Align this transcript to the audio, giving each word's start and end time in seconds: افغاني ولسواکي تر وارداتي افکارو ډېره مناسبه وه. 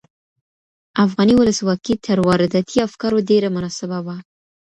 افغاني 1.05 1.33
ولسواکي 1.37 1.95
تر 2.05 2.17
وارداتي 2.27 2.77
افکارو 2.87 3.17
ډېره 3.29 3.47
مناسبه 3.55 3.97
وه. 4.05 4.17